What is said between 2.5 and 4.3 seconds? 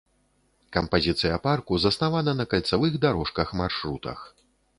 кальцавых дарожках-маршрутах.